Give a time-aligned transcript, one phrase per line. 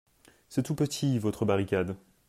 [0.49, 1.95] C'est tout petit, votre barricade.